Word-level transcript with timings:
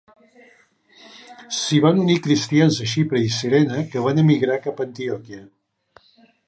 S'hi 1.57 1.81
van 1.83 2.01
unir 2.05 2.17
cristians 2.29 2.81
de 2.81 2.89
Xipre 2.95 3.23
i 3.27 3.31
Cirene 3.37 3.85
que 3.93 4.07
van 4.09 4.27
emigrar 4.27 4.61
cap 4.67 4.81
a 4.85 4.89
Antioquia. 4.91 5.45